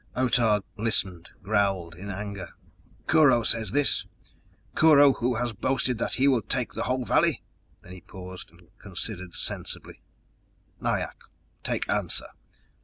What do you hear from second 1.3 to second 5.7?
growled in anger. "Kurho says this? Kurho, who has